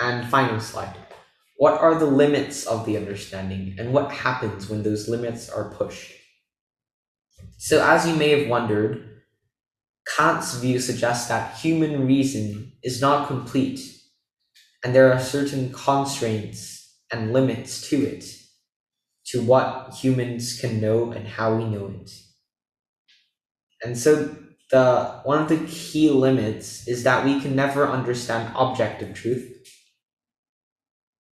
And 0.00 0.28
final 0.28 0.60
slide. 0.60 0.96
What 1.56 1.80
are 1.80 1.96
the 1.98 2.06
limits 2.06 2.66
of 2.66 2.86
the 2.86 2.96
understanding 2.96 3.76
and 3.78 3.92
what 3.92 4.10
happens 4.10 4.68
when 4.68 4.82
those 4.82 5.08
limits 5.08 5.48
are 5.48 5.70
pushed? 5.74 6.12
So, 7.58 7.84
as 7.84 8.08
you 8.08 8.16
may 8.16 8.30
have 8.30 8.48
wondered, 8.48 9.22
Kant's 10.16 10.56
view 10.56 10.80
suggests 10.80 11.28
that 11.28 11.56
human 11.58 12.06
reason 12.06 12.72
is 12.82 13.00
not 13.00 13.28
complete 13.28 13.80
and 14.84 14.94
there 14.94 15.12
are 15.12 15.20
certain 15.20 15.72
constraints 15.72 16.96
and 17.12 17.32
limits 17.32 17.88
to 17.90 17.96
it, 18.04 18.24
to 19.26 19.42
what 19.42 19.94
humans 19.94 20.60
can 20.60 20.80
know 20.80 21.12
and 21.12 21.26
how 21.28 21.54
we 21.54 21.64
know 21.64 21.88
it. 22.02 22.10
And 23.82 23.96
so 23.96 24.36
the 24.70 25.20
one 25.24 25.42
of 25.42 25.48
the 25.48 25.66
key 25.66 26.10
limits 26.10 26.86
is 26.86 27.02
that 27.04 27.24
we 27.24 27.40
can 27.40 27.56
never 27.56 27.86
understand 27.86 28.52
objective 28.56 29.14
truth 29.14 29.46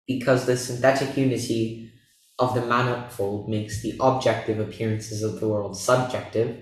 because 0.06 0.46
the 0.46 0.56
synthetic 0.56 1.16
unity 1.16 1.90
of 2.38 2.54
the 2.54 2.66
manifold 2.66 3.48
makes 3.48 3.82
the 3.82 3.96
objective 4.00 4.58
appearances 4.58 5.22
of 5.22 5.40
the 5.40 5.48
world 5.48 5.76
subjective, 5.76 6.60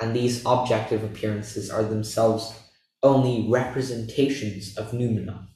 and 0.00 0.14
these 0.14 0.42
objective 0.46 1.02
appearances 1.02 1.70
are 1.70 1.82
themselves 1.82 2.58
only 3.02 3.48
representations 3.50 4.76
of 4.76 4.92
noumena. 4.92 5.46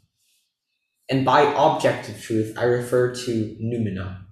And 1.09 1.25
by 1.25 1.43
objective 1.57 2.21
truth, 2.21 2.57
I 2.59 2.65
refer 2.65 3.15
to 3.15 3.57
noumena, 3.63 4.25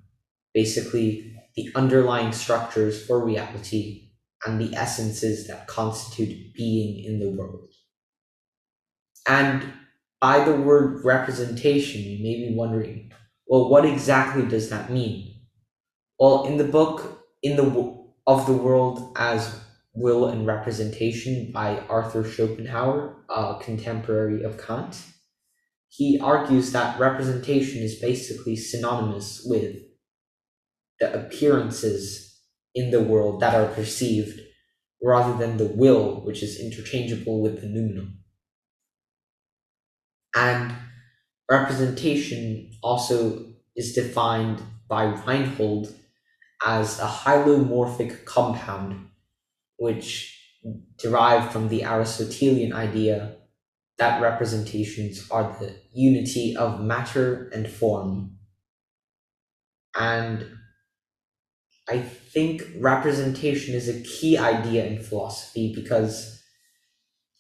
basically 0.52 1.36
the 1.54 1.70
underlying 1.76 2.32
structures 2.32 3.04
for 3.06 3.24
reality 3.24 4.10
and 4.44 4.60
the 4.60 4.74
essences 4.76 5.46
that 5.46 5.68
constitute 5.68 6.52
being 6.54 7.04
in 7.04 7.20
the 7.20 7.30
world. 7.30 7.70
And 9.26 9.72
by 10.24 10.42
the 10.42 10.56
word 10.56 11.04
representation, 11.04 12.00
you 12.00 12.16
may 12.22 12.48
be 12.48 12.54
wondering, 12.56 13.12
well, 13.46 13.68
what 13.68 13.84
exactly 13.84 14.46
does 14.46 14.70
that 14.70 14.90
mean? 14.90 15.34
Well, 16.18 16.46
in 16.46 16.56
the 16.56 16.64
book 16.64 17.26
in 17.42 17.56
the 17.56 17.94
of 18.26 18.46
the 18.46 18.54
world 18.54 19.12
as 19.18 19.60
will 19.94 20.28
and 20.28 20.46
representation 20.46 21.52
by 21.52 21.80
Arthur 21.90 22.24
Schopenhauer, 22.24 23.16
a 23.28 23.58
contemporary 23.60 24.42
of 24.44 24.56
Kant, 24.56 24.96
he 25.90 26.18
argues 26.18 26.72
that 26.72 26.98
representation 26.98 27.82
is 27.82 28.00
basically 28.00 28.56
synonymous 28.56 29.42
with 29.44 29.76
the 31.00 31.12
appearances 31.12 32.40
in 32.74 32.90
the 32.90 33.02
world 33.02 33.40
that 33.40 33.54
are 33.54 33.74
perceived 33.74 34.40
rather 35.02 35.36
than 35.36 35.58
the 35.58 35.66
will, 35.76 36.24
which 36.24 36.42
is 36.42 36.58
interchangeable 36.58 37.42
with 37.42 37.60
the 37.60 37.66
noumenon. 37.66 38.23
And 40.34 40.74
representation 41.50 42.72
also 42.82 43.46
is 43.76 43.92
defined 43.92 44.62
by 44.88 45.04
Reinhold 45.04 45.94
as 46.64 46.98
a 46.98 47.06
hylomorphic 47.06 48.24
compound, 48.24 49.08
which 49.78 50.30
derived 50.98 51.52
from 51.52 51.68
the 51.68 51.84
Aristotelian 51.84 52.72
idea 52.72 53.36
that 53.98 54.20
representations 54.20 55.28
are 55.30 55.56
the 55.60 55.76
unity 55.92 56.56
of 56.56 56.80
matter 56.80 57.48
and 57.54 57.68
form. 57.68 58.38
And 59.96 60.46
I 61.88 61.98
think 61.98 62.62
representation 62.78 63.74
is 63.74 63.88
a 63.88 64.00
key 64.02 64.38
idea 64.38 64.86
in 64.86 65.02
philosophy 65.02 65.72
because 65.74 66.33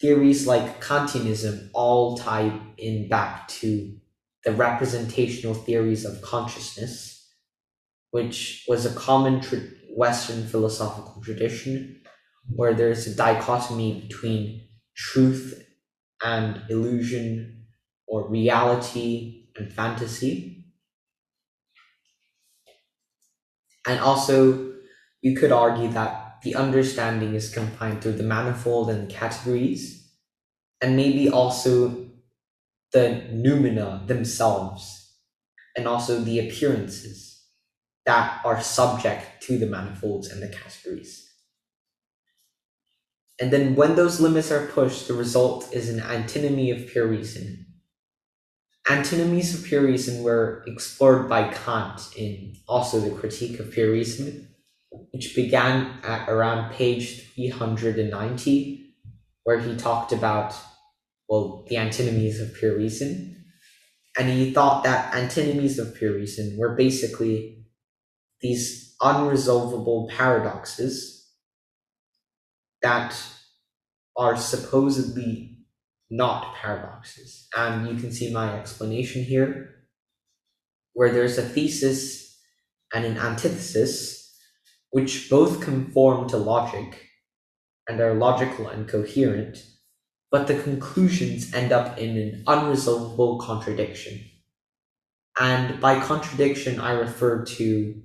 theories 0.04 0.46
like 0.46 0.82
Kantianism 0.84 1.70
all 1.72 2.18
tie 2.18 2.52
in 2.78 3.08
back 3.08 3.48
to 3.48 3.96
the 4.44 4.52
representational 4.52 5.54
theories 5.54 6.04
of 6.04 6.20
consciousness, 6.22 7.32
which 8.10 8.64
was 8.68 8.86
a 8.86 8.94
common 8.94 9.40
tra- 9.40 9.60
Western 9.96 10.46
philosophical 10.46 11.22
tradition 11.22 12.00
where 12.56 12.74
there's 12.74 13.06
a 13.06 13.14
dichotomy 13.16 14.02
between 14.08 14.68
truth 14.96 15.64
and 16.22 16.62
illusion 16.70 17.66
or 18.06 18.28
reality 18.28 19.46
and 19.56 19.72
fantasy. 19.72 20.66
And 23.86 24.00
also, 24.00 24.74
you 25.22 25.36
could 25.36 25.52
argue 25.52 25.88
that 25.92 26.23
the 26.44 26.54
understanding 26.54 27.34
is 27.34 27.52
confined 27.52 28.02
through 28.02 28.12
the 28.12 28.22
manifold 28.22 28.90
and 28.90 29.10
categories, 29.10 30.12
and 30.80 30.96
maybe 30.96 31.28
also 31.28 32.10
the 32.92 33.22
noumena 33.32 34.06
themselves, 34.06 35.14
and 35.76 35.88
also 35.88 36.20
the 36.20 36.38
appearances 36.38 37.42
that 38.06 38.40
are 38.44 38.60
subject 38.60 39.42
to 39.42 39.58
the 39.58 39.66
manifolds 39.66 40.30
and 40.30 40.42
the 40.42 40.48
categories. 40.48 41.28
And 43.40 43.50
then 43.50 43.74
when 43.74 43.96
those 43.96 44.20
limits 44.20 44.52
are 44.52 44.66
pushed, 44.66 45.08
the 45.08 45.14
result 45.14 45.72
is 45.72 45.88
an 45.88 46.00
antinomy 46.00 46.70
of 46.70 46.86
pure 46.86 47.06
reason. 47.06 47.66
Antinomies 48.88 49.54
of 49.58 49.64
pure 49.64 49.82
reason 49.82 50.22
were 50.22 50.62
explored 50.66 51.28
by 51.28 51.48
Kant 51.48 52.00
in 52.16 52.54
also 52.68 53.00
the 53.00 53.10
Critique 53.10 53.58
of 53.58 53.72
Pure 53.72 53.90
Reason, 53.90 54.53
which 55.12 55.34
began 55.34 55.98
at 56.02 56.28
around 56.28 56.72
page 56.72 57.32
390, 57.34 58.94
where 59.44 59.60
he 59.60 59.76
talked 59.76 60.12
about, 60.12 60.54
well, 61.28 61.64
the 61.68 61.76
antinomies 61.76 62.40
of 62.40 62.54
pure 62.54 62.76
reason. 62.76 63.44
And 64.18 64.28
he 64.28 64.52
thought 64.52 64.84
that 64.84 65.14
antinomies 65.14 65.78
of 65.78 65.94
pure 65.94 66.14
reason 66.14 66.56
were 66.58 66.76
basically 66.76 67.66
these 68.40 68.94
unresolvable 69.00 70.08
paradoxes 70.10 71.28
that 72.82 73.16
are 74.16 74.36
supposedly 74.36 75.58
not 76.10 76.54
paradoxes. 76.54 77.48
And 77.56 77.88
you 77.88 77.96
can 78.00 78.12
see 78.12 78.32
my 78.32 78.58
explanation 78.58 79.24
here, 79.24 79.74
where 80.92 81.10
there's 81.12 81.38
a 81.38 81.42
thesis 81.42 82.38
and 82.94 83.04
an 83.04 83.18
antithesis, 83.18 84.23
which 84.94 85.28
both 85.28 85.60
conform 85.60 86.28
to 86.28 86.36
logic 86.36 87.08
and 87.88 88.00
are 88.00 88.14
logical 88.14 88.68
and 88.68 88.88
coherent, 88.88 89.58
but 90.30 90.46
the 90.46 90.56
conclusions 90.56 91.52
end 91.52 91.72
up 91.72 91.98
in 91.98 92.16
an 92.16 92.44
unresolvable 92.46 93.40
contradiction. 93.40 94.20
And 95.36 95.80
by 95.80 95.98
contradiction, 95.98 96.78
I 96.78 96.92
refer 96.92 97.44
to 97.44 98.02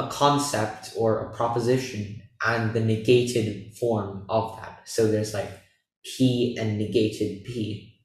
a 0.00 0.08
concept 0.08 0.94
or 0.96 1.20
a 1.20 1.32
proposition 1.32 2.22
and 2.44 2.72
the 2.72 2.80
negated 2.80 3.76
form 3.76 4.26
of 4.28 4.56
that. 4.56 4.80
So 4.86 5.06
there's 5.06 5.32
like 5.32 5.60
P 6.04 6.56
and 6.60 6.76
negated 6.76 7.44
P. 7.44 8.00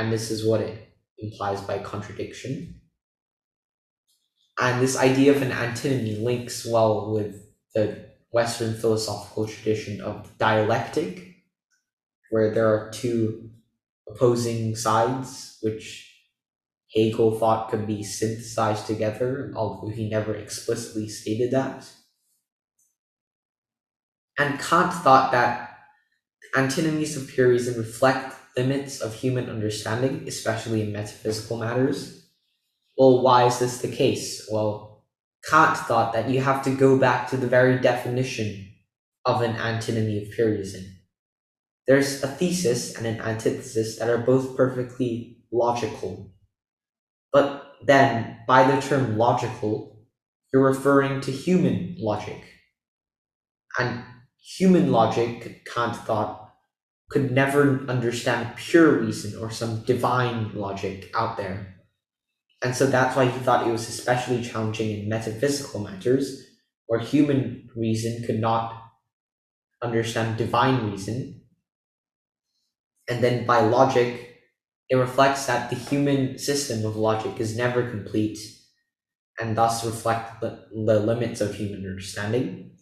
And 0.00 0.12
this 0.12 0.32
is 0.32 0.44
what 0.44 0.62
it 0.62 0.88
implies 1.20 1.60
by 1.60 1.78
contradiction. 1.78 2.80
And 4.58 4.80
this 4.80 4.96
idea 4.96 5.34
of 5.34 5.42
an 5.42 5.52
antinomy 5.52 6.16
links 6.16 6.64
well 6.64 7.12
with 7.12 7.42
the 7.74 8.06
Western 8.30 8.74
philosophical 8.74 9.46
tradition 9.46 10.00
of 10.00 10.36
dialectic, 10.38 11.36
where 12.30 12.52
there 12.54 12.68
are 12.68 12.90
two 12.90 13.50
opposing 14.08 14.76
sides, 14.76 15.58
which 15.62 16.10
Hegel 16.94 17.38
thought 17.38 17.70
could 17.70 17.86
be 17.86 18.04
synthesized 18.04 18.86
together, 18.86 19.52
although 19.56 19.92
he 19.92 20.08
never 20.08 20.34
explicitly 20.34 21.08
stated 21.08 21.50
that. 21.50 21.90
And 24.38 24.58
Kant 24.60 24.92
thought 24.92 25.32
that 25.32 25.78
antinomies 26.56 27.16
of 27.16 27.36
reason 27.36 27.76
reflect 27.76 28.36
limits 28.56 29.00
of 29.00 29.14
human 29.14 29.50
understanding, 29.50 30.24
especially 30.28 30.82
in 30.82 30.92
metaphysical 30.92 31.58
matters. 31.58 32.23
Well, 32.96 33.22
why 33.22 33.46
is 33.46 33.58
this 33.58 33.80
the 33.80 33.88
case? 33.88 34.48
Well, 34.50 35.04
Kant 35.48 35.76
thought 35.76 36.12
that 36.12 36.30
you 36.30 36.40
have 36.40 36.64
to 36.64 36.74
go 36.74 36.98
back 36.98 37.28
to 37.30 37.36
the 37.36 37.46
very 37.46 37.78
definition 37.78 38.70
of 39.24 39.42
an 39.42 39.56
antinomy 39.56 40.22
of 40.22 40.30
pure 40.32 40.50
reason. 40.50 40.96
There's 41.86 42.22
a 42.22 42.28
thesis 42.28 42.96
and 42.96 43.06
an 43.06 43.20
antithesis 43.20 43.98
that 43.98 44.08
are 44.08 44.18
both 44.18 44.56
perfectly 44.56 45.44
logical. 45.52 46.32
But 47.32 47.74
then, 47.84 48.38
by 48.46 48.70
the 48.70 48.80
term 48.80 49.18
logical, 49.18 50.06
you're 50.52 50.62
referring 50.62 51.20
to 51.22 51.32
human 51.32 51.96
logic. 51.98 52.42
And 53.78 54.04
human 54.38 54.92
logic, 54.92 55.66
Kant 55.66 55.96
thought, 55.96 56.54
could 57.10 57.30
never 57.30 57.84
understand 57.88 58.56
pure 58.56 59.00
reason 59.00 59.38
or 59.40 59.50
some 59.50 59.84
divine 59.84 60.54
logic 60.54 61.10
out 61.14 61.36
there. 61.36 61.73
And 62.64 62.74
so 62.74 62.86
that's 62.88 63.14
why 63.14 63.26
he 63.26 63.38
thought 63.38 63.66
it 63.68 63.70
was 63.70 63.88
especially 63.88 64.42
challenging 64.42 64.90
in 64.90 65.08
metaphysical 65.08 65.80
matters, 65.80 66.42
where 66.86 66.98
human 66.98 67.70
reason 67.76 68.24
could 68.24 68.40
not 68.40 68.74
understand 69.82 70.36
divine 70.36 70.90
reason. 70.90 71.42
And 73.08 73.22
then 73.24 73.46
by 73.46 73.60
logic, 73.60 74.30
It 74.90 74.96
reflects 74.96 75.46
that 75.46 75.70
the 75.70 75.76
human 75.76 76.38
system 76.38 76.86
of 76.86 76.96
logic 76.96 77.40
is 77.40 77.56
never 77.56 77.90
complete 77.90 78.38
and 79.40 79.56
thus 79.56 79.84
reflect 79.84 80.40
the, 80.40 80.66
the 80.72 80.98
limits 81.00 81.40
of 81.40 81.54
human 81.54 81.86
understanding. 81.86 82.76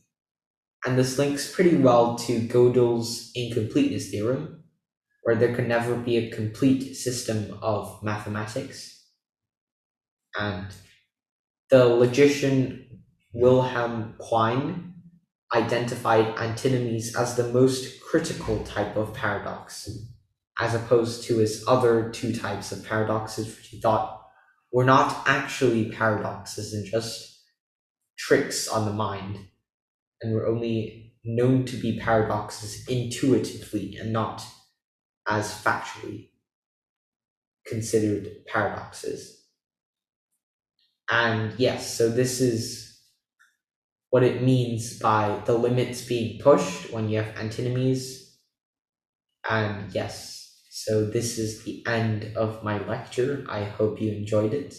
And 0.86 0.98
this 0.98 1.18
links 1.18 1.52
pretty 1.52 1.76
well 1.76 2.16
to 2.18 2.46
Gödel's 2.48 3.32
incompleteness 3.34 4.10
theorem, 4.10 4.64
where 5.24 5.36
there 5.36 5.54
can 5.54 5.68
never 5.68 5.96
be 5.96 6.16
a 6.18 6.30
complete 6.30 6.94
system 6.96 7.58
of 7.62 8.02
mathematics. 8.02 9.01
And 10.38 10.66
the 11.70 11.84
logician 11.86 13.00
Wilhelm 13.32 14.14
Quine 14.18 14.94
identified 15.54 16.38
antinomies 16.38 17.14
as 17.16 17.34
the 17.34 17.48
most 17.48 18.00
critical 18.00 18.62
type 18.64 18.96
of 18.96 19.14
paradox, 19.14 19.88
as 20.60 20.74
opposed 20.74 21.24
to 21.24 21.38
his 21.38 21.64
other 21.66 22.10
two 22.10 22.34
types 22.34 22.72
of 22.72 22.84
paradoxes, 22.86 23.46
which 23.46 23.68
he 23.68 23.80
thought 23.80 24.22
were 24.72 24.84
not 24.84 25.22
actually 25.26 25.90
paradoxes 25.90 26.72
and 26.72 26.86
just 26.86 27.42
tricks 28.18 28.68
on 28.68 28.86
the 28.86 28.92
mind, 28.92 29.38
and 30.20 30.34
were 30.34 30.46
only 30.46 31.14
known 31.24 31.64
to 31.64 31.76
be 31.76 31.98
paradoxes 31.98 32.86
intuitively 32.88 33.96
and 33.96 34.12
not 34.12 34.42
as 35.28 35.52
factually 35.52 36.30
considered 37.66 38.28
paradoxes. 38.46 39.41
And 41.12 41.54
yes, 41.60 41.94
so 41.96 42.08
this 42.08 42.40
is 42.40 42.98
what 44.10 44.22
it 44.22 44.40
means 44.42 44.96
by 45.00 45.42
the 45.44 45.54
limits 45.58 46.04
being 46.04 46.38
pushed 46.38 46.92
when 46.92 47.08
you 47.08 47.20
have 47.20 47.36
antinomies. 47.36 48.38
And 49.48 49.92
yes, 49.94 50.64
so 50.70 51.04
this 51.06 51.38
is 51.38 51.62
the 51.62 51.86
end 51.86 52.36
of 52.36 52.64
my 52.64 52.84
lecture. 52.88 53.44
I 53.48 53.62
hope 53.64 54.00
you 54.00 54.10
enjoyed 54.10 54.52
it. 54.52 54.74